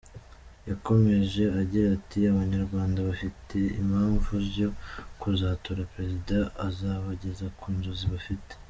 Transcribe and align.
Yakomeje 0.69 1.43
agira 1.61 1.87
ati 1.97 2.19
“Abanyarwanda 2.33 2.99
bafite 3.09 3.57
impamvu 3.81 4.31
yo 4.59 4.69
kuzatora 5.21 5.87
Prezida 5.93 6.37
uzabageza 6.67 7.47
ku 7.59 7.67
nzozi 7.77 8.05
bafite. 8.15 8.51